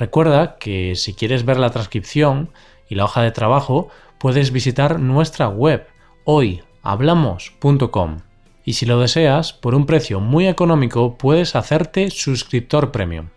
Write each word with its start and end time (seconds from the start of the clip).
Recuerda 0.00 0.56
que 0.56 0.96
si 0.96 1.12
quieres 1.12 1.44
ver 1.44 1.58
la 1.58 1.68
transcripción 1.68 2.48
y 2.88 2.94
la 2.94 3.04
hoja 3.04 3.20
de 3.20 3.32
trabajo, 3.32 3.90
puedes 4.18 4.50
visitar 4.50 4.98
nuestra 4.98 5.48
web 5.48 5.86
hoyhablamos.com. 6.24 8.16
Y 8.64 8.72
si 8.72 8.86
lo 8.86 8.98
deseas, 8.98 9.52
por 9.52 9.74
un 9.74 9.84
precio 9.84 10.18
muy 10.18 10.48
económico 10.48 11.18
puedes 11.18 11.54
hacerte 11.54 12.10
suscriptor 12.10 12.92
premium. 12.92 13.28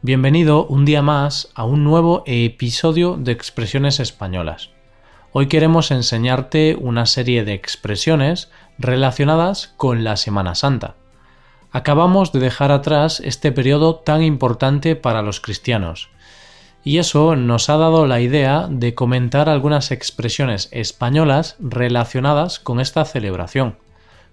Bienvenido 0.00 0.64
un 0.64 0.86
día 0.86 1.02
más 1.02 1.50
a 1.54 1.64
un 1.64 1.84
nuevo 1.84 2.22
episodio 2.24 3.18
de 3.18 3.32
Expresiones 3.32 4.00
Españolas. 4.00 4.70
Hoy 5.32 5.48
queremos 5.48 5.90
enseñarte 5.90 6.76
una 6.80 7.04
serie 7.04 7.44
de 7.44 7.52
expresiones 7.52 8.50
relacionadas 8.78 9.74
con 9.76 10.02
la 10.02 10.16
Semana 10.16 10.54
Santa. 10.54 10.94
Acabamos 11.76 12.32
de 12.32 12.40
dejar 12.40 12.72
atrás 12.72 13.20
este 13.22 13.52
periodo 13.52 13.96
tan 13.96 14.22
importante 14.22 14.96
para 14.96 15.20
los 15.20 15.42
cristianos, 15.42 16.08
y 16.82 16.96
eso 16.96 17.36
nos 17.36 17.68
ha 17.68 17.76
dado 17.76 18.06
la 18.06 18.22
idea 18.22 18.66
de 18.70 18.94
comentar 18.94 19.50
algunas 19.50 19.90
expresiones 19.90 20.70
españolas 20.72 21.56
relacionadas 21.58 22.60
con 22.60 22.80
esta 22.80 23.04
celebración. 23.04 23.76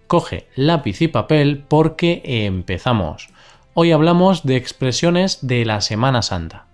Coge 0.08 0.48
lápiz 0.56 1.02
y 1.02 1.10
papel 1.10 1.66
porque 1.68 2.22
empezamos. 2.24 3.28
Hoy 3.74 3.92
hablamos 3.92 4.44
de 4.46 4.56
expresiones 4.56 5.46
de 5.46 5.66
la 5.66 5.82
Semana 5.82 6.22
Santa. 6.22 6.68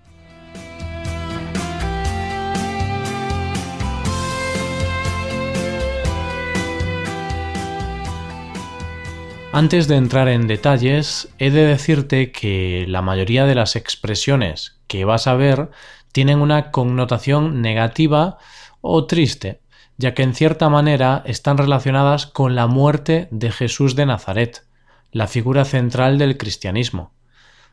Antes 9.51 9.87
de 9.87 9.95
entrar 9.95 10.27
en 10.27 10.45
detalles, 10.45 11.33
he 11.39 11.49
de 11.49 11.65
decirte 11.65 12.31
que 12.31 12.85
la 12.87 13.01
mayoría 13.01 13.45
de 13.45 13.55
las 13.55 13.75
expresiones 13.75 14.79
que 14.85 15.05
vas 15.05 15.25
a 15.25 15.33
ver 15.33 15.71
tienen 16.11 16.39
una 16.39 16.69
connotación 16.69 17.59
negativa 17.63 18.37
o 18.81 19.07
triste, 19.07 19.61
ya 19.97 20.13
que 20.13 20.21
en 20.21 20.35
cierta 20.35 20.69
manera 20.69 21.23
están 21.25 21.57
relacionadas 21.57 22.27
con 22.27 22.53
la 22.53 22.67
muerte 22.67 23.27
de 23.31 23.51
Jesús 23.51 23.95
de 23.95 24.05
Nazaret, 24.05 24.65
la 25.11 25.25
figura 25.25 25.65
central 25.65 26.19
del 26.19 26.37
cristianismo. 26.37 27.11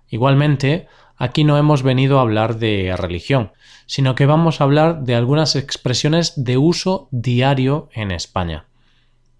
Igualmente, 0.08 0.88
aquí 1.18 1.44
no 1.44 1.58
hemos 1.58 1.82
venido 1.82 2.18
a 2.18 2.22
hablar 2.22 2.56
de 2.56 2.94
religión, 2.96 3.52
sino 3.84 4.14
que 4.14 4.24
vamos 4.24 4.62
a 4.62 4.64
hablar 4.64 5.02
de 5.02 5.14
algunas 5.14 5.56
expresiones 5.56 6.32
de 6.42 6.56
uso 6.56 7.08
diario 7.10 7.90
en 7.92 8.12
España. 8.12 8.64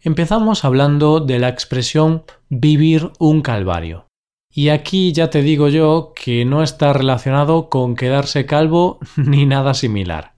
Empezamos 0.06 0.64
hablando 0.64 1.18
de 1.18 1.40
la 1.40 1.48
expresión 1.48 2.22
vivir 2.48 3.10
un 3.18 3.42
calvario. 3.42 4.06
Y 4.48 4.68
aquí 4.68 5.12
ya 5.12 5.30
te 5.30 5.42
digo 5.42 5.66
yo 5.66 6.12
que 6.14 6.44
no 6.44 6.62
está 6.62 6.92
relacionado 6.92 7.68
con 7.68 7.96
quedarse 7.96 8.46
calvo 8.46 9.00
ni 9.16 9.46
nada 9.46 9.74
similar. 9.74 10.34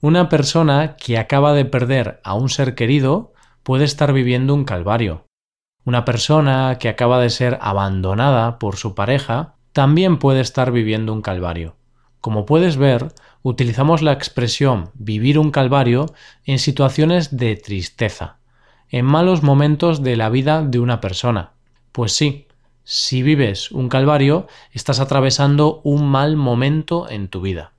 Una 0.00 0.28
persona 0.28 0.96
que 0.96 1.18
acaba 1.18 1.52
de 1.52 1.66
perder 1.66 2.20
a 2.24 2.34
un 2.34 2.48
ser 2.48 2.74
querido 2.74 3.32
puede 3.62 3.84
estar 3.84 4.12
viviendo 4.12 4.54
un 4.54 4.64
calvario. 4.64 5.24
Una 5.84 6.04
persona 6.04 6.78
que 6.80 6.88
acaba 6.88 7.20
de 7.20 7.30
ser 7.30 7.58
abandonada 7.60 8.58
por 8.58 8.74
su 8.74 8.96
pareja 8.96 9.54
también 9.72 10.18
puede 10.18 10.40
estar 10.40 10.72
viviendo 10.72 11.12
un 11.12 11.22
calvario. 11.22 11.76
Como 12.20 12.44
puedes 12.44 12.76
ver, 12.76 13.14
utilizamos 13.42 14.02
la 14.02 14.14
expresión 14.14 14.90
vivir 14.94 15.38
un 15.38 15.52
calvario 15.52 16.06
en 16.44 16.58
situaciones 16.58 17.36
de 17.36 17.54
tristeza 17.54 18.39
en 18.90 19.06
malos 19.06 19.42
momentos 19.42 20.02
de 20.02 20.16
la 20.16 20.28
vida 20.28 20.62
de 20.62 20.78
una 20.78 21.00
persona. 21.00 21.52
Pues 21.92 22.12
sí, 22.12 22.46
si 22.84 23.22
vives 23.22 23.70
un 23.70 23.88
calvario, 23.88 24.46
estás 24.72 25.00
atravesando 25.00 25.80
un 25.84 26.08
mal 26.08 26.36
momento 26.36 27.08
en 27.08 27.28
tu 27.28 27.40
vida. 27.40 27.72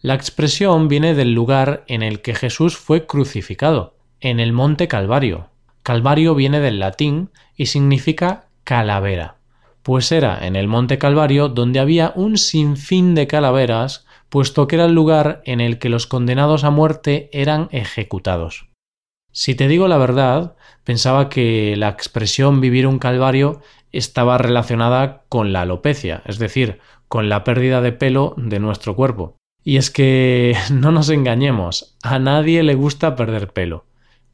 La 0.00 0.14
expresión 0.14 0.88
viene 0.88 1.14
del 1.14 1.32
lugar 1.32 1.84
en 1.86 2.02
el 2.02 2.22
que 2.22 2.34
Jesús 2.34 2.76
fue 2.76 3.06
crucificado, 3.06 3.94
en 4.20 4.40
el 4.40 4.52
monte 4.52 4.88
Calvario. 4.88 5.48
Calvario 5.82 6.34
viene 6.34 6.60
del 6.60 6.78
latín 6.78 7.30
y 7.56 7.66
significa 7.66 8.46
calavera, 8.64 9.36
pues 9.82 10.12
era 10.12 10.46
en 10.46 10.56
el 10.56 10.68
monte 10.68 10.98
Calvario 10.98 11.48
donde 11.48 11.80
había 11.80 12.12
un 12.14 12.38
sinfín 12.38 13.14
de 13.14 13.26
calaveras, 13.26 14.06
puesto 14.28 14.66
que 14.66 14.76
era 14.76 14.84
el 14.86 14.94
lugar 14.94 15.42
en 15.44 15.60
el 15.60 15.78
que 15.78 15.88
los 15.88 16.06
condenados 16.06 16.64
a 16.64 16.70
muerte 16.70 17.28
eran 17.32 17.68
ejecutados. 17.72 18.71
Si 19.32 19.54
te 19.54 19.66
digo 19.66 19.88
la 19.88 19.96
verdad, 19.96 20.56
pensaba 20.84 21.28
que 21.30 21.74
la 21.76 21.88
expresión 21.88 22.60
vivir 22.60 22.86
un 22.86 22.98
calvario 22.98 23.62
estaba 23.90 24.38
relacionada 24.38 25.24
con 25.28 25.52
la 25.52 25.62
alopecia, 25.62 26.22
es 26.26 26.38
decir, 26.38 26.80
con 27.08 27.28
la 27.28 27.42
pérdida 27.42 27.80
de 27.80 27.92
pelo 27.92 28.34
de 28.36 28.60
nuestro 28.60 28.94
cuerpo. 28.94 29.36
Y 29.64 29.78
es 29.78 29.90
que 29.90 30.54
no 30.70 30.92
nos 30.92 31.08
engañemos, 31.08 31.96
a 32.02 32.18
nadie 32.18 32.62
le 32.62 32.74
gusta 32.74 33.16
perder 33.16 33.52
pelo. 33.52 33.86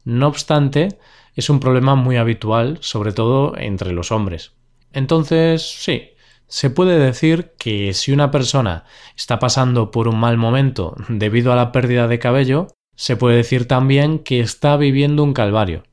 No 0.03 0.27
obstante, 0.27 0.89
es 1.35 1.49
un 1.49 1.59
problema 1.59 1.95
muy 1.95 2.17
habitual, 2.17 2.77
sobre 2.81 3.13
todo 3.13 3.57
entre 3.57 3.93
los 3.93 4.11
hombres. 4.11 4.53
Entonces, 4.91 5.61
sí, 5.61 6.11
se 6.47 6.69
puede 6.69 6.97
decir 6.97 7.53
que 7.57 7.93
si 7.93 8.11
una 8.11 8.31
persona 8.31 8.85
está 9.15 9.39
pasando 9.39 9.91
por 9.91 10.07
un 10.07 10.19
mal 10.19 10.35
momento 10.37 10.95
debido 11.07 11.53
a 11.53 11.55
la 11.55 11.71
pérdida 11.71 12.07
de 12.07 12.19
cabello, 12.19 12.67
se 12.99 13.15
puede 13.15 13.37
decir 13.37 13.65
también 13.65 14.19
que 14.19 14.41
está 14.41 14.75
viviendo 14.75 15.23
un 15.23 15.31
calvario. 15.31 15.83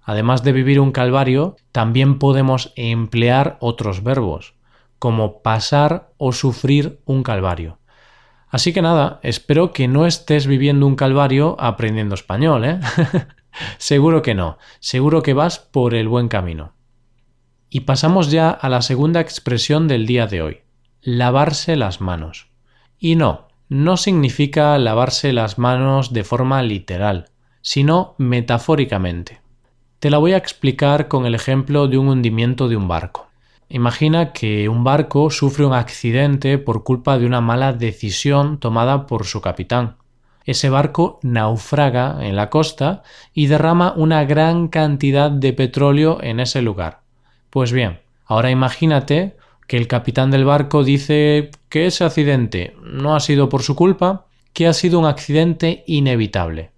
Además 0.00 0.42
de 0.42 0.52
vivir 0.52 0.80
un 0.80 0.92
calvario, 0.92 1.56
también 1.72 2.18
podemos 2.18 2.72
emplear 2.74 3.58
otros 3.60 4.02
verbos, 4.02 4.54
como 4.98 5.42
pasar 5.42 6.10
o 6.16 6.32
sufrir 6.32 7.02
un 7.04 7.22
calvario. 7.22 7.80
Así 8.48 8.72
que 8.72 8.80
nada, 8.80 9.20
espero 9.22 9.72
que 9.72 9.88
no 9.88 10.06
estés 10.06 10.46
viviendo 10.46 10.86
un 10.86 10.96
calvario 10.96 11.54
aprendiendo 11.60 12.14
español, 12.14 12.64
¿eh? 12.64 12.80
seguro 13.76 14.22
que 14.22 14.34
no, 14.34 14.56
seguro 14.80 15.22
que 15.22 15.34
vas 15.34 15.58
por 15.58 15.94
el 15.94 16.08
buen 16.08 16.28
camino. 16.28 16.72
Y 17.68 17.80
pasamos 17.80 18.30
ya 18.30 18.48
a 18.48 18.70
la 18.70 18.80
segunda 18.80 19.20
expresión 19.20 19.86
del 19.86 20.06
día 20.06 20.26
de 20.26 20.40
hoy, 20.40 20.60
lavarse 21.02 21.76
las 21.76 22.00
manos. 22.00 22.48
Y 22.98 23.16
no, 23.16 23.47
no 23.68 23.96
significa 23.96 24.76
lavarse 24.78 25.32
las 25.32 25.58
manos 25.58 26.12
de 26.12 26.24
forma 26.24 26.62
literal, 26.62 27.30
sino 27.60 28.14
metafóricamente. 28.18 29.40
Te 29.98 30.10
la 30.10 30.18
voy 30.18 30.32
a 30.32 30.36
explicar 30.36 31.08
con 31.08 31.26
el 31.26 31.34
ejemplo 31.34 31.88
de 31.88 31.98
un 31.98 32.08
hundimiento 32.08 32.68
de 32.68 32.76
un 32.76 32.88
barco. 32.88 33.28
Imagina 33.68 34.32
que 34.32 34.68
un 34.68 34.84
barco 34.84 35.30
sufre 35.30 35.66
un 35.66 35.74
accidente 35.74 36.56
por 36.56 36.84
culpa 36.84 37.18
de 37.18 37.26
una 37.26 37.42
mala 37.42 37.74
decisión 37.74 38.58
tomada 38.58 39.06
por 39.06 39.26
su 39.26 39.42
capitán. 39.42 39.96
Ese 40.46 40.70
barco 40.70 41.20
naufraga 41.22 42.24
en 42.24 42.34
la 42.34 42.48
costa 42.48 43.02
y 43.34 43.48
derrama 43.48 43.92
una 43.94 44.24
gran 44.24 44.68
cantidad 44.68 45.30
de 45.30 45.52
petróleo 45.52 46.18
en 46.22 46.40
ese 46.40 46.62
lugar. 46.62 47.00
Pues 47.50 47.72
bien, 47.72 48.00
ahora 48.24 48.50
imagínate 48.50 49.36
que 49.68 49.76
el 49.76 49.86
capitán 49.86 50.32
del 50.32 50.44
barco 50.44 50.82
dice 50.82 51.50
que 51.68 51.86
ese 51.86 52.02
accidente 52.02 52.74
no 52.82 53.14
ha 53.14 53.20
sido 53.20 53.48
por 53.48 53.62
su 53.62 53.76
culpa, 53.76 54.26
que 54.54 54.66
ha 54.66 54.72
sido 54.72 54.98
un 54.98 55.04
accidente 55.04 55.84
inevitable. 55.86 56.72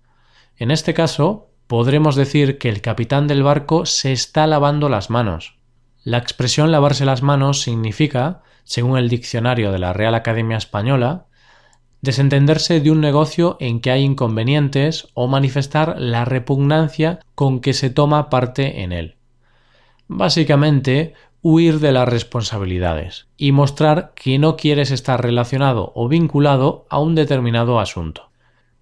En 0.58 0.70
este 0.70 0.92
caso, 0.92 1.48
podremos 1.68 2.16
decir 2.16 2.58
que 2.58 2.68
el 2.68 2.82
capitán 2.82 3.28
del 3.28 3.44
barco 3.44 3.86
se 3.86 4.12
está 4.12 4.46
lavando 4.48 4.88
las 4.88 5.08
manos. 5.08 5.54
La 6.02 6.18
expresión 6.18 6.72
lavarse 6.72 7.04
las 7.04 7.22
manos 7.22 7.62
significa, 7.62 8.42
según 8.64 8.98
el 8.98 9.08
diccionario 9.08 9.70
de 9.70 9.78
la 9.78 9.92
Real 9.92 10.16
Academia 10.16 10.56
Española, 10.56 11.26
desentenderse 12.02 12.80
de 12.80 12.90
un 12.90 13.00
negocio 13.00 13.56
en 13.60 13.80
que 13.80 13.92
hay 13.92 14.02
inconvenientes 14.02 15.08
o 15.14 15.28
manifestar 15.28 15.94
la 15.98 16.24
repugnancia 16.24 17.20
con 17.36 17.60
que 17.60 17.72
se 17.72 17.90
toma 17.90 18.30
parte 18.30 18.82
en 18.82 18.90
él. 18.90 19.16
Básicamente, 20.08 21.14
huir 21.42 21.80
de 21.80 21.92
las 21.92 22.08
responsabilidades 22.08 23.28
y 23.38 23.52
mostrar 23.52 24.12
que 24.14 24.38
no 24.38 24.56
quieres 24.56 24.90
estar 24.90 25.22
relacionado 25.22 25.92
o 25.94 26.06
vinculado 26.08 26.86
a 26.90 26.98
un 26.98 27.14
determinado 27.14 27.80
asunto. 27.80 28.30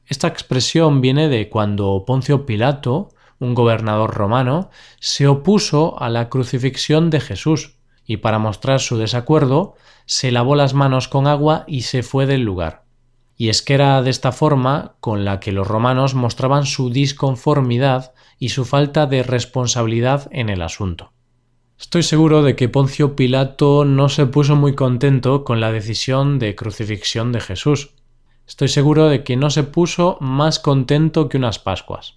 Esta 0.06 0.26
expresión 0.26 1.00
viene 1.00 1.28
de 1.28 1.48
cuando 1.48 2.04
Poncio 2.04 2.46
Pilato, 2.46 3.10
un 3.38 3.54
gobernador 3.54 4.14
romano, 4.14 4.70
se 4.98 5.28
opuso 5.28 6.00
a 6.00 6.08
la 6.08 6.28
crucifixión 6.28 7.10
de 7.10 7.20
Jesús 7.20 7.76
y 8.04 8.16
para 8.16 8.38
mostrar 8.38 8.80
su 8.80 8.96
desacuerdo 8.96 9.74
se 10.06 10.32
lavó 10.32 10.56
las 10.56 10.74
manos 10.74 11.06
con 11.06 11.26
agua 11.26 11.64
y 11.68 11.82
se 11.82 12.02
fue 12.02 12.26
del 12.26 12.42
lugar. 12.42 12.84
Y 13.36 13.50
es 13.50 13.62
que 13.62 13.74
era 13.74 14.02
de 14.02 14.10
esta 14.10 14.32
forma 14.32 14.96
con 14.98 15.24
la 15.24 15.38
que 15.38 15.52
los 15.52 15.68
romanos 15.68 16.14
mostraban 16.14 16.66
su 16.66 16.90
disconformidad 16.90 18.14
y 18.38 18.48
su 18.48 18.64
falta 18.64 19.06
de 19.06 19.22
responsabilidad 19.22 20.26
en 20.32 20.48
el 20.48 20.62
asunto. 20.62 21.12
Estoy 21.80 22.02
seguro 22.02 22.42
de 22.42 22.56
que 22.56 22.68
Poncio 22.68 23.14
Pilato 23.14 23.84
no 23.84 24.08
se 24.08 24.26
puso 24.26 24.56
muy 24.56 24.74
contento 24.74 25.44
con 25.44 25.60
la 25.60 25.70
decisión 25.70 26.40
de 26.40 26.56
crucifixión 26.56 27.30
de 27.30 27.40
Jesús. 27.40 27.90
Estoy 28.48 28.66
seguro 28.66 29.08
de 29.08 29.22
que 29.22 29.36
no 29.36 29.48
se 29.48 29.62
puso 29.62 30.18
más 30.20 30.58
contento 30.58 31.28
que 31.28 31.36
unas 31.36 31.60
Pascuas. 31.60 32.16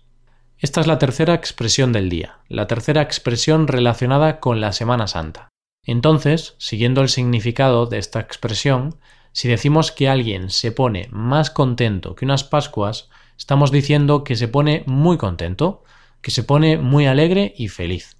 Esta 0.57 0.81
es 0.81 0.87
la 0.87 0.97
tercera 0.97 1.35
expresión 1.35 1.93
del 1.93 2.09
día, 2.09 2.39
la 2.47 2.65
tercera 2.65 3.03
expresión 3.03 3.67
relacionada 3.67 4.39
con 4.39 4.61
la 4.61 4.73
Semana 4.73 5.05
Santa. 5.05 5.49
Entonces, 5.85 6.55
siguiendo 6.57 7.01
el 7.01 7.09
significado 7.09 7.85
de 7.85 7.99
esta 7.99 8.19
expresión, 8.19 8.95
si 9.31 9.47
decimos 9.47 9.91
que 9.91 10.09
alguien 10.09 10.49
se 10.49 10.71
pone 10.71 11.07
más 11.11 11.51
contento 11.51 12.15
que 12.15 12.25
unas 12.25 12.43
Pascuas, 12.43 13.09
estamos 13.37 13.71
diciendo 13.71 14.23
que 14.23 14.35
se 14.35 14.47
pone 14.47 14.83
muy 14.87 15.17
contento, 15.17 15.83
que 16.21 16.31
se 16.31 16.43
pone 16.43 16.79
muy 16.79 17.05
alegre 17.05 17.53
y 17.55 17.67
feliz. 17.67 18.17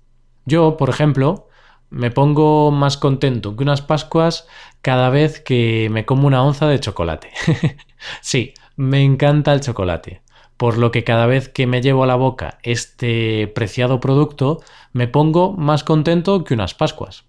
Yo, 0.51 0.75
por 0.75 0.89
ejemplo, 0.89 1.47
me 1.89 2.11
pongo 2.11 2.71
más 2.71 2.97
contento 2.97 3.55
que 3.55 3.63
unas 3.63 3.81
Pascuas 3.81 4.49
cada 4.81 5.09
vez 5.09 5.39
que 5.39 5.87
me 5.89 6.05
como 6.05 6.27
una 6.27 6.43
onza 6.43 6.67
de 6.67 6.81
chocolate. 6.81 7.29
sí, 8.21 8.53
me 8.75 9.01
encanta 9.01 9.53
el 9.53 9.61
chocolate, 9.61 10.23
por 10.57 10.77
lo 10.77 10.91
que 10.91 11.05
cada 11.05 11.25
vez 11.25 11.47
que 11.47 11.67
me 11.67 11.81
llevo 11.81 12.03
a 12.03 12.07
la 12.07 12.17
boca 12.17 12.59
este 12.63 13.47
preciado 13.47 14.01
producto, 14.01 14.59
me 14.91 15.07
pongo 15.07 15.53
más 15.53 15.85
contento 15.85 16.43
que 16.43 16.53
unas 16.53 16.73
Pascuas. 16.73 17.23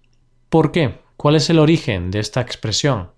¿Por 0.49 0.73
qué? 0.73 0.99
¿Cuál 1.15 1.37
es 1.37 1.49
el 1.49 1.59
origen 1.59 2.11
de 2.11 2.19
esta 2.19 2.41
expresión? 2.41 3.11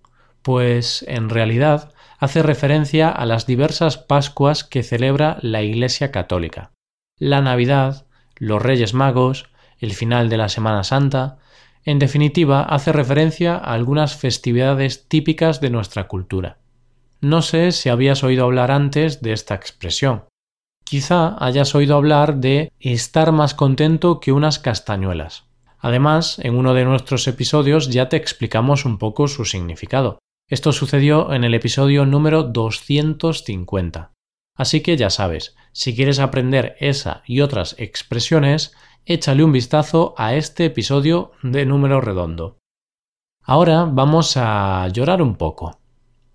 Pues 0.44 1.04
en 1.07 1.31
realidad 1.31 1.96
hace 2.19 2.44
referencia 2.44 3.10
a 3.10 3.25
las 3.25 3.48
diversas 3.48 3.98
Pascuas 3.98 4.63
que 4.63 4.84
celebra 4.84 5.40
la 5.42 5.63
Iglesia 5.63 6.12
Católica. 6.12 6.74
La 7.18 7.42
Navidad, 7.42 8.06
los 8.36 8.62
Reyes 8.62 8.94
Magos, 8.94 9.48
el 9.80 9.94
final 9.94 10.30
de 10.30 10.38
la 10.38 10.50
Semana 10.50 10.83
Santa, 10.83 11.38
en 11.83 12.00
definitiva, 12.00 12.63
hace 12.63 12.92
referencia 12.92 13.56
a 13.56 13.74
algunas 13.74 14.16
festividades 14.16 15.07
típicas 15.07 15.62
de 15.62 15.69
nuestra 15.69 16.07
cultura. 16.07 16.57
No 17.22 17.42
sé 17.42 17.72
si 17.72 17.89
habías 17.89 18.24
oído 18.24 18.45
hablar 18.45 18.72
antes 18.72 19.22
de 19.22 19.33
esta 19.33 19.56
expresión. 19.56 20.25
Quizá 20.83 21.36
hayas 21.44 21.74
oído 21.75 21.95
hablar 21.95 22.38
de 22.38 22.72
estar 22.80 23.31
más 23.31 23.54
contento 23.54 24.19
que 24.19 24.31
unas 24.31 24.60
castañuelas. 24.60 25.45
Además, 25.80 26.39
en 26.39 26.56
uno 26.56 26.74
de 26.74 26.86
nuestros 26.86 27.28
episodios 27.28 27.89
ya 27.89 28.10
te 28.10 28.18
explicamos 28.18 28.86
un 28.86 28.98
poco 28.98 29.28
su 29.28 29.45
significado. 29.45 30.19
Esto 30.48 30.71
sucedió 30.71 31.33
en 31.33 31.44
el 31.44 31.54
episodio 31.54 32.06
número 32.06 32.44
250. 32.44 34.12
Así 34.56 34.81
que 34.81 34.95
ya 34.95 35.10
sabes, 35.10 35.56
si 35.74 35.95
quieres 35.95 36.19
aprender 36.19 36.75
esa 36.80 37.24
y 37.25 37.42
otras 37.42 37.75
expresiones, 37.78 38.74
échale 39.06 39.44
un 39.44 39.52
vistazo 39.52 40.16
a 40.18 40.34
este 40.34 40.66
episodio 40.66 41.31
de 41.44 41.66
número 41.66 42.02
redondo. 42.02 42.57
Ahora 43.44 43.86
vamos 43.86 44.36
a 44.38 44.88
llorar 44.88 45.22
un 45.22 45.36
poco. 45.36 45.80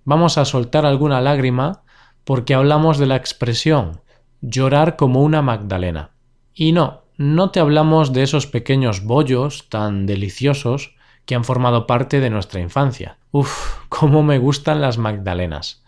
Vamos 0.05 0.39
a 0.39 0.45
soltar 0.45 0.87
alguna 0.87 1.21
lágrima 1.21 1.83
porque 2.25 2.55
hablamos 2.55 2.99
de 2.99 3.07
la 3.07 3.17
expresión 3.17 4.01
llorar 4.41 4.97
como 4.97 5.23
una 5.23 5.43
Magdalena. 5.43 6.11
Y 6.55 6.73
no, 6.73 7.03
no 7.17 7.51
te 7.51 7.61
hablamos 7.61 8.13
de 8.13 8.23
esos 8.23 8.47
pequeños 8.47 9.05
bollos 9.05 9.69
tan 9.69 10.07
deliciosos 10.07 10.95
que 11.27 11.35
han 11.35 11.45
formado 11.45 11.87
parte 11.87 12.21
de 12.21 12.31
nuestra 12.31 12.61
infancia. 12.61 13.19
Uf, 13.33 13.79
cómo 13.89 14.23
me 14.23 14.39
gustan 14.39 14.81
las 14.81 14.97
Magdalenas. 14.97 15.83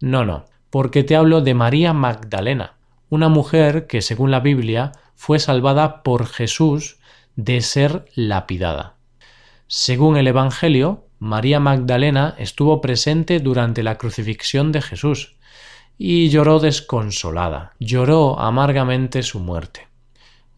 No, 0.00 0.24
no, 0.24 0.46
porque 0.70 1.04
te 1.04 1.14
hablo 1.14 1.42
de 1.42 1.54
María 1.54 1.92
Magdalena, 1.92 2.76
una 3.08 3.28
mujer 3.28 3.86
que, 3.86 4.00
según 4.00 4.30
la 4.30 4.40
Biblia, 4.40 4.92
fue 5.22 5.38
salvada 5.38 6.02
por 6.02 6.26
Jesús 6.26 6.96
de 7.36 7.60
ser 7.60 8.06
lapidada. 8.16 8.96
Según 9.68 10.16
el 10.16 10.26
Evangelio, 10.26 11.06
María 11.20 11.60
Magdalena 11.60 12.34
estuvo 12.38 12.80
presente 12.80 13.38
durante 13.38 13.84
la 13.84 13.98
crucifixión 13.98 14.72
de 14.72 14.82
Jesús 14.82 15.36
y 15.96 16.28
lloró 16.30 16.58
desconsolada, 16.58 17.74
lloró 17.78 18.40
amargamente 18.40 19.22
su 19.22 19.38
muerte. 19.38 19.86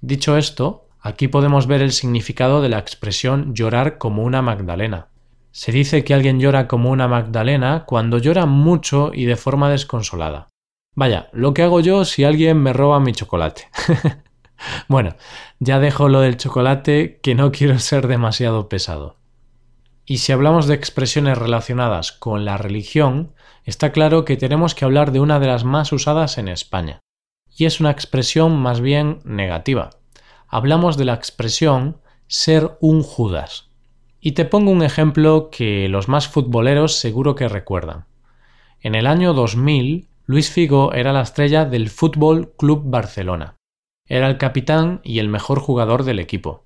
Dicho 0.00 0.38
esto, 0.38 0.88
aquí 0.98 1.28
podemos 1.28 1.66
ver 1.66 1.82
el 1.82 1.92
significado 1.92 2.62
de 2.62 2.70
la 2.70 2.78
expresión 2.78 3.54
llorar 3.54 3.98
como 3.98 4.22
una 4.22 4.40
Magdalena. 4.40 5.08
Se 5.50 5.72
dice 5.72 6.04
que 6.04 6.14
alguien 6.14 6.40
llora 6.40 6.68
como 6.68 6.88
una 6.88 7.06
Magdalena 7.06 7.84
cuando 7.86 8.16
llora 8.16 8.46
mucho 8.46 9.10
y 9.12 9.26
de 9.26 9.36
forma 9.36 9.68
desconsolada. 9.68 10.48
Vaya, 10.94 11.28
lo 11.32 11.52
que 11.52 11.64
hago 11.64 11.80
yo 11.80 12.06
si 12.06 12.24
alguien 12.24 12.62
me 12.62 12.72
roba 12.72 12.98
mi 12.98 13.12
chocolate. 13.12 13.68
Bueno, 14.88 15.16
ya 15.58 15.78
dejo 15.78 16.08
lo 16.08 16.20
del 16.20 16.36
chocolate 16.36 17.20
que 17.22 17.34
no 17.34 17.52
quiero 17.52 17.78
ser 17.78 18.06
demasiado 18.06 18.68
pesado. 18.68 19.16
Y 20.06 20.18
si 20.18 20.32
hablamos 20.32 20.66
de 20.66 20.74
expresiones 20.74 21.38
relacionadas 21.38 22.12
con 22.12 22.44
la 22.44 22.58
religión, 22.58 23.32
está 23.64 23.92
claro 23.92 24.24
que 24.24 24.36
tenemos 24.36 24.74
que 24.74 24.84
hablar 24.84 25.12
de 25.12 25.20
una 25.20 25.40
de 25.40 25.46
las 25.46 25.64
más 25.64 25.92
usadas 25.92 26.36
en 26.36 26.48
España. 26.48 27.00
Y 27.56 27.64
es 27.64 27.80
una 27.80 27.90
expresión 27.90 28.56
más 28.56 28.80
bien 28.80 29.20
negativa. 29.24 29.90
Hablamos 30.48 30.96
de 30.96 31.06
la 31.06 31.14
expresión 31.14 31.98
ser 32.26 32.76
un 32.80 33.02
Judas. 33.02 33.70
Y 34.20 34.32
te 34.32 34.44
pongo 34.44 34.70
un 34.70 34.82
ejemplo 34.82 35.48
que 35.50 35.88
los 35.88 36.08
más 36.08 36.28
futboleros 36.28 36.96
seguro 36.96 37.34
que 37.34 37.48
recuerdan. 37.48 38.06
En 38.80 38.94
el 38.94 39.06
año 39.06 39.32
2000, 39.32 40.08
Luis 40.26 40.50
Figo 40.50 40.92
era 40.92 41.12
la 41.12 41.22
estrella 41.22 41.64
del 41.64 41.90
Fútbol 41.90 42.52
Club 42.56 42.82
Barcelona. 42.84 43.56
Era 44.08 44.28
el 44.28 44.38
capitán 44.38 45.00
y 45.02 45.18
el 45.18 45.28
mejor 45.28 45.60
jugador 45.60 46.04
del 46.04 46.18
equipo. 46.18 46.64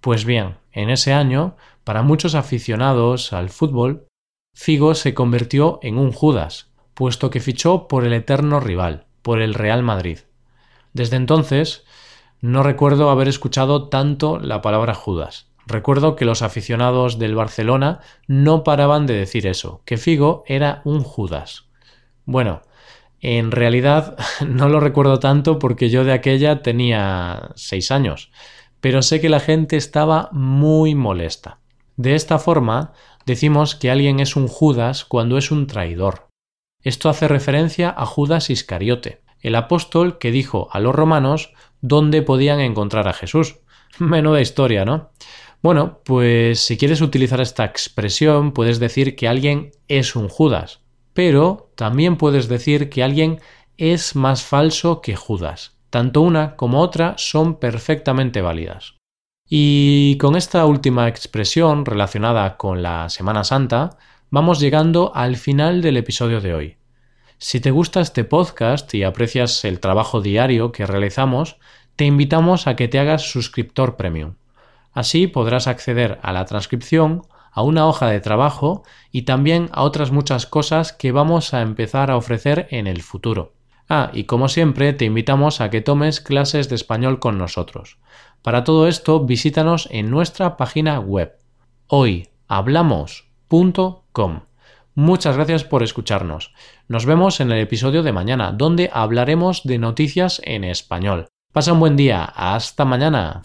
Pues 0.00 0.24
bien, 0.24 0.56
en 0.72 0.88
ese 0.88 1.12
año, 1.12 1.56
para 1.84 2.02
muchos 2.02 2.34
aficionados 2.34 3.32
al 3.32 3.50
fútbol, 3.50 4.06
Figo 4.54 4.94
se 4.94 5.14
convirtió 5.14 5.78
en 5.82 5.98
un 5.98 6.12
Judas, 6.12 6.70
puesto 6.94 7.30
que 7.30 7.40
fichó 7.40 7.86
por 7.86 8.06
el 8.06 8.12
eterno 8.12 8.60
rival, 8.60 9.06
por 9.22 9.42
el 9.42 9.54
Real 9.54 9.82
Madrid. 9.82 10.20
Desde 10.92 11.16
entonces, 11.16 11.84
no 12.40 12.62
recuerdo 12.62 13.10
haber 13.10 13.28
escuchado 13.28 13.88
tanto 13.88 14.38
la 14.38 14.62
palabra 14.62 14.94
Judas. 14.94 15.48
Recuerdo 15.66 16.16
que 16.16 16.24
los 16.24 16.42
aficionados 16.42 17.18
del 17.18 17.34
Barcelona 17.34 18.00
no 18.26 18.64
paraban 18.64 19.06
de 19.06 19.14
decir 19.14 19.46
eso, 19.46 19.82
que 19.84 19.98
Figo 19.98 20.42
era 20.46 20.80
un 20.84 21.02
Judas. 21.02 21.66
Bueno, 22.24 22.62
en 23.20 23.50
realidad 23.50 24.16
no 24.46 24.68
lo 24.68 24.80
recuerdo 24.80 25.18
tanto 25.18 25.58
porque 25.58 25.90
yo 25.90 26.04
de 26.04 26.12
aquella 26.12 26.62
tenía 26.62 27.50
seis 27.54 27.90
años, 27.90 28.30
pero 28.80 29.02
sé 29.02 29.20
que 29.20 29.28
la 29.28 29.40
gente 29.40 29.76
estaba 29.76 30.28
muy 30.32 30.94
molesta. 30.94 31.58
De 31.96 32.14
esta 32.14 32.38
forma, 32.38 32.92
decimos 33.26 33.74
que 33.74 33.90
alguien 33.90 34.20
es 34.20 34.36
un 34.36 34.48
Judas 34.48 35.04
cuando 35.04 35.36
es 35.36 35.50
un 35.50 35.66
traidor. 35.66 36.28
Esto 36.82 37.10
hace 37.10 37.28
referencia 37.28 37.94
a 37.94 38.06
Judas 38.06 38.48
Iscariote, 38.48 39.20
el 39.40 39.54
apóstol 39.54 40.18
que 40.18 40.30
dijo 40.30 40.68
a 40.72 40.80
los 40.80 40.94
romanos 40.94 41.52
dónde 41.82 42.22
podían 42.22 42.60
encontrar 42.60 43.06
a 43.08 43.12
Jesús. 43.12 43.56
Menuda 43.98 44.40
historia, 44.40 44.84
¿no? 44.84 45.10
Bueno, 45.62 46.00
pues 46.04 46.60
si 46.60 46.78
quieres 46.78 47.02
utilizar 47.02 47.40
esta 47.42 47.66
expresión, 47.66 48.52
puedes 48.52 48.80
decir 48.80 49.14
que 49.14 49.28
alguien 49.28 49.72
es 49.88 50.16
un 50.16 50.28
Judas, 50.28 50.80
pero 51.14 51.70
también 51.76 52.16
puedes 52.16 52.48
decir 52.48 52.90
que 52.90 53.02
alguien 53.02 53.40
es 53.76 54.14
más 54.14 54.42
falso 54.42 55.00
que 55.00 55.16
Judas. 55.16 55.76
Tanto 55.90 56.20
una 56.20 56.56
como 56.56 56.80
otra 56.80 57.14
son 57.16 57.56
perfectamente 57.56 58.42
válidas. 58.42 58.94
Y 59.48 60.16
con 60.18 60.36
esta 60.36 60.64
última 60.66 61.08
expresión 61.08 61.84
relacionada 61.84 62.56
con 62.56 62.82
la 62.82 63.08
Semana 63.08 63.42
Santa, 63.42 63.98
vamos 64.30 64.60
llegando 64.60 65.10
al 65.14 65.36
final 65.36 65.82
del 65.82 65.96
episodio 65.96 66.40
de 66.40 66.54
hoy. 66.54 66.76
Si 67.38 67.58
te 67.58 67.70
gusta 67.70 68.00
este 68.00 68.22
podcast 68.22 68.92
y 68.94 69.02
aprecias 69.02 69.64
el 69.64 69.80
trabajo 69.80 70.20
diario 70.20 70.70
que 70.70 70.86
realizamos, 70.86 71.56
te 71.96 72.04
invitamos 72.04 72.66
a 72.66 72.76
que 72.76 72.86
te 72.86 72.98
hagas 72.98 73.22
suscriptor 73.22 73.96
premium. 73.96 74.34
Así 74.92 75.26
podrás 75.26 75.66
acceder 75.66 76.18
a 76.22 76.32
la 76.32 76.44
transcripción, 76.44 77.22
a 77.52 77.62
una 77.62 77.86
hoja 77.86 78.08
de 78.08 78.20
trabajo 78.20 78.82
y 79.10 79.22
también 79.22 79.68
a 79.72 79.82
otras 79.82 80.10
muchas 80.10 80.46
cosas 80.46 80.92
que 80.92 81.12
vamos 81.12 81.54
a 81.54 81.62
empezar 81.62 82.10
a 82.10 82.16
ofrecer 82.16 82.66
en 82.70 82.86
el 82.86 83.02
futuro. 83.02 83.54
Ah, 83.88 84.10
y 84.12 84.24
como 84.24 84.48
siempre 84.48 84.92
te 84.92 85.04
invitamos 85.04 85.60
a 85.60 85.70
que 85.70 85.80
tomes 85.80 86.20
clases 86.20 86.68
de 86.68 86.76
español 86.76 87.18
con 87.18 87.38
nosotros. 87.38 87.98
Para 88.42 88.64
todo 88.64 88.86
esto 88.86 89.24
visítanos 89.24 89.88
en 89.90 90.10
nuestra 90.10 90.56
página 90.56 91.00
web 91.00 91.36
hoyhablamos.com. 91.88 94.40
Muchas 94.94 95.36
gracias 95.36 95.64
por 95.64 95.82
escucharnos. 95.82 96.52
Nos 96.88 97.06
vemos 97.06 97.40
en 97.40 97.52
el 97.52 97.58
episodio 97.58 98.02
de 98.02 98.12
mañana, 98.12 98.52
donde 98.52 98.90
hablaremos 98.92 99.62
de 99.64 99.78
noticias 99.78 100.42
en 100.44 100.64
español. 100.64 101.28
Pasa 101.52 101.72
un 101.72 101.80
buen 101.80 101.96
día. 101.96 102.24
Hasta 102.24 102.84
mañana. 102.84 103.40